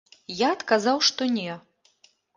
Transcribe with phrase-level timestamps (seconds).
[0.37, 1.59] Я адказаў, што не.